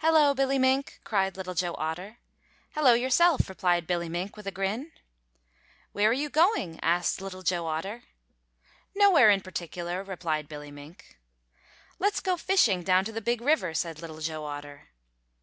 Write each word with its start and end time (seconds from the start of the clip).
"Hello, 0.00 0.34
Billy 0.34 0.58
Mink," 0.58 1.00
cried 1.02 1.34
Little 1.38 1.54
Joe 1.54 1.74
Otter. 1.78 2.18
"Hello 2.74 2.92
yourself," 2.92 3.48
replied 3.48 3.86
Billy 3.86 4.06
Mink, 4.06 4.36
with 4.36 4.46
a 4.46 4.50
grin. 4.50 4.92
"Where 5.92 6.10
are 6.10 6.12
you 6.12 6.28
going?" 6.28 6.78
asked 6.82 7.22
Little 7.22 7.40
Joe 7.40 7.66
Otter. 7.66 8.02
"Nowhere 8.94 9.30
in 9.30 9.40
particular," 9.40 10.04
replied 10.04 10.46
Billy 10.46 10.70
Mink. 10.70 11.16
"Let's 11.98 12.20
go 12.20 12.36
fishing 12.36 12.82
down 12.82 13.06
to 13.06 13.12
the 13.12 13.22
Big 13.22 13.40
River," 13.40 13.72
said 13.72 14.02
Little 14.02 14.20
Joe 14.20 14.44
Otter. 14.44 14.88